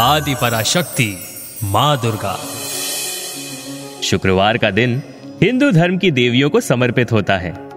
[0.00, 1.18] आदि पराशक्ति
[1.64, 2.38] माँ दुर्गा।
[4.02, 5.02] शुक्रवार का दिन
[5.42, 7.68] हिंदू धर्म की देवियों को समर्पित होता है।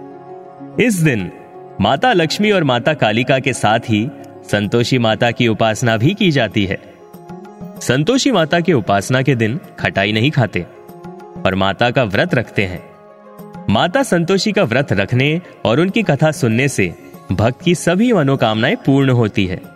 [0.80, 1.32] इस दिन
[1.80, 4.08] माता लक्ष्मी और माता कालिका के साथ ही
[4.50, 6.94] संतोषी माता की उपासना भी की जाती है।
[7.80, 10.66] संतोषी माता की उपासना के दिन खटाई नहीं खाते
[11.46, 12.90] और माता का व्रत रखते हैं।
[13.70, 16.94] माता संतोषी का व्रत रखने और उनकी कथा सुनने से
[17.32, 19.71] भक्त की सभी मनोकामनाएँ पूर्ण होती है।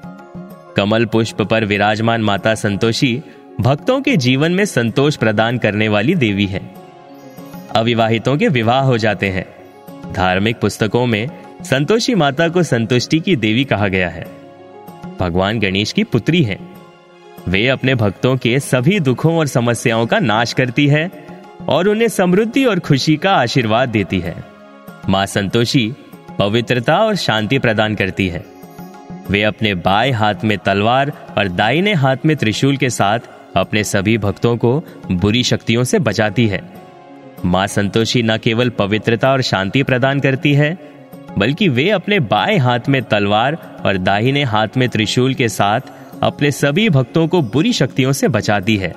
[0.77, 3.23] कमल पुष्प पर विराजमान माता संतोषी
[3.61, 6.75] भक्तों के जीवन में संतोष प्रदान करने वाली देवी है।
[7.77, 9.47] अविवाहितों के विवाह हो जाते हैं।
[10.13, 11.29] धार्मिक पुस्तकों में
[11.63, 14.27] संतोषी माता को संतुष्टि की देवी कहा गया है।
[15.21, 16.59] भगवान गणेश की पुत्री है।
[17.49, 21.11] वे अपने भक्तों के सभी दुखों और समस्याओं का नाश करती है
[21.69, 24.45] और उन्हें समृद्धि और खुशी का आशीर्वाद देती है।
[25.09, 25.95] माँ संतोषी
[26.39, 28.56] पवित्रता और शांति प्रदान करती है।
[29.31, 33.19] वे अपने बाएँ हाथ में तलवार और दाहिने हाथ में त्रिशूल के साथ
[33.57, 36.71] अपने सभी भक्तों को बुरी शक्तियों से बचाती है।
[37.45, 40.79] माँ संतोषी न केवल पवित्रता और शांति प्रदान करती है,
[41.39, 45.81] बल्कि वे अपने बाएँ हाथ में तलवार और दाहिने हाथ में त्रिशूल के साथ
[46.23, 48.95] अपने सभी भक्तों को बुरी शक्तियों से बचाती है।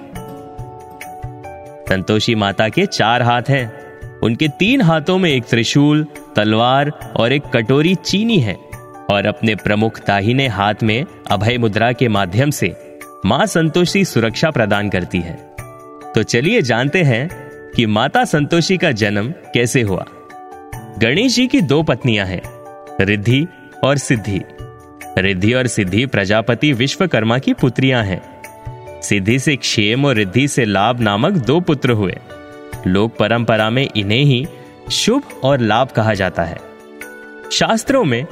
[1.90, 3.80] संतोषी माता के चार हाथ हैं।
[4.20, 8.69] उनके तीन हाथों में एक त्रिशूल, तलवार और एक कटोरी चीनी है।
[9.10, 12.76] और अपने प्रमुख दाहिने हाथ में अभय मुद्रा के माध्यम से
[13.26, 15.36] माँ संतोषी सुरक्षा प्रदान करती है।
[16.16, 17.30] तो चलिए जानते हैं
[17.76, 20.06] कि माता संतोषी का जन्म कैसे हुआ।
[21.00, 22.42] गणेश जी की दो पत्नियाँ हैं,
[23.02, 23.48] रिद्धि
[23.84, 24.42] और सिद्धि।
[25.18, 28.22] रिद्धि और सिद्धि प्रजापति विश्वकर्मा की पुत्रियाँ हैं।
[29.02, 32.18] सिद्धि से क्षेम और रिद्धि से लाभ नामक दो पुत्र हुए।
[32.88, 34.48] लोक परंपरा में इन्हें ही
[34.92, 36.58] शुभ और लाभ कहा जाता है।
[37.52, 38.26] शास्त्रों में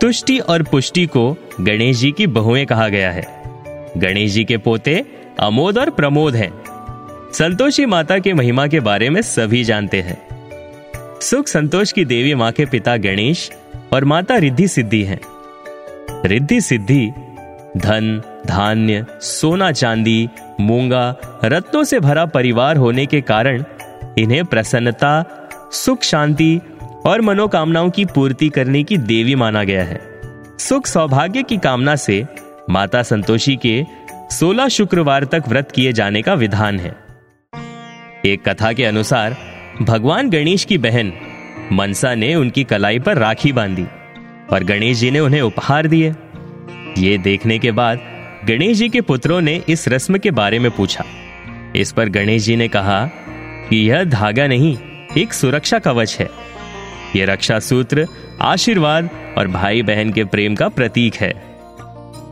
[0.00, 3.42] तुष्टि और पुष्टि को गणेश जी की बहुएँ कहा गया है।
[3.96, 5.04] गणेश जी के पोते
[5.40, 6.52] अमोद और प्रमोद हैं।
[7.32, 10.26] संतोषी माता के महिमा के बारे में सभी जानते हैं।
[11.20, 13.52] सुख संतोष की देवी माँ के पिता गणेश
[13.92, 15.20] और माता रिद्धि सिद्धि हैं।
[16.24, 17.10] रिद्धि सिद्धि
[17.76, 20.28] धन, धान्य, सोना, चांदी,
[20.60, 23.64] मूँगा, रत्नों से भरा परिवार होने के कारण
[24.18, 25.24] इन्हें प्रसन्नता,
[25.72, 26.60] सुख शांति
[27.06, 30.00] और मनोकामनाओं की पूर्ति करने की देवी माना गया है।
[30.58, 32.26] सुख सौभाग्य की कामना से
[32.70, 33.84] माता संतोषी के
[34.30, 36.96] 16 शुक्रवार तक व्रत किए जाने का विधान है।
[38.24, 39.36] एक कथा के अनुसार
[39.82, 41.12] भगवान गणेश की बहन
[41.72, 43.86] मनसा ने उनकी कलाई पर राखी बांधी
[44.50, 46.14] और गणेश जी ने उन्हें उपहार दिए।
[46.98, 48.00] ये देखने के बाद
[48.48, 51.04] गणेश जी के पुत्रों ने इस रस्म के बारे में पूछा।
[51.76, 53.06] इस पर गणेश जी ने कहा
[53.70, 54.78] कि यह धागा नहीं,
[55.18, 56.46] एक सुरक्षा कवच है।
[57.16, 58.06] यह रक्षा सूत्र
[58.42, 61.32] आशीर्वाद और भाई बहन के प्रेम का प्रतीक है।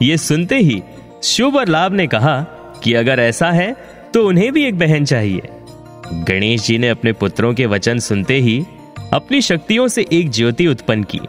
[0.02, 0.82] ये सुनते ही
[1.22, 2.40] शुभ और लाभ ने कहा
[2.82, 3.74] कि अगर ऐसा है
[4.14, 5.42] तो उन्हें भी एक बहन चाहिए।
[6.12, 8.64] गणेश जी ने अपने पुत्रों के वचन सुनते ही
[9.12, 11.20] अपनी शक्तियों से एक ज्योति उत्पन्न की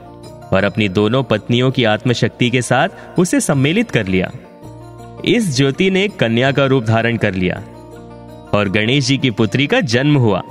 [0.54, 4.32] और अपनी दोनों पत्नियों की आत्मशक्ति के साथ उसे सम्मिलित कर लिया।
[5.26, 7.56] इस ज्योति ने कन्या का रूप धारण कर लिया
[8.54, 10.42] और गणेश जी की पुत्री का जन्म हुआ,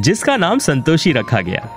[0.00, 1.68] जिसका नाम संतोषी रखा गया।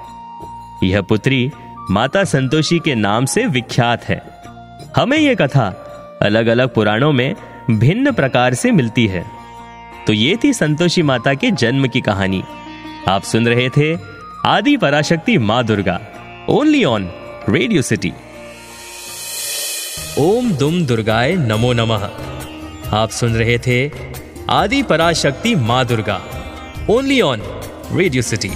[0.83, 1.51] यह पुत्री
[1.91, 4.21] माता संतोषी के नाम से विख्यात है।
[4.95, 5.67] हमें यह कथा
[6.21, 7.35] अलग अलग पुराणों में
[7.71, 9.25] भिन्न प्रकार से मिलती है।
[10.07, 12.43] तो ये थी संतोषी माता के जन्म की कहानी।
[13.07, 13.97] आप सुन रहे थे
[14.45, 15.99] आदि पराशक्ति माँ Durga
[16.49, 17.09] only on
[17.49, 18.13] Radio City
[20.19, 22.09] ओम दुम दुर्गाय नमो नमः।
[22.93, 23.91] आप सुन रहे थे
[24.49, 26.21] आदि पराशक्ति माँ Durga
[26.89, 27.41] only on
[27.91, 28.51] Radio City